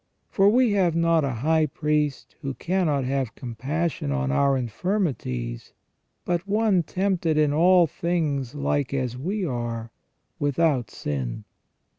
[0.31, 5.73] For we have not a high priest who cannot have compassion on our infirmities,
[6.25, 9.91] but one tempted in all things like as we are,
[10.39, 11.43] without sin."